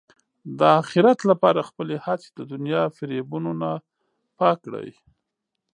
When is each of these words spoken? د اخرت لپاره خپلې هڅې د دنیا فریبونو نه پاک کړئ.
د 0.57 0.59
اخرت 0.81 1.19
لپاره 1.29 1.67
خپلې 1.69 1.95
هڅې 2.05 2.29
د 2.37 2.39
دنیا 2.51 2.83
فریبونو 2.95 3.51
نه 3.61 3.71
پاک 4.37 4.57
کړئ. 4.65 4.89